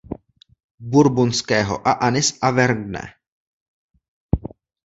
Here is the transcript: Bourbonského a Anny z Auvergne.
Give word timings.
Bourbonského 0.95 1.77
a 1.87 1.91
Anny 2.07 2.21
z 2.23 2.39
Auvergne. 2.41 3.05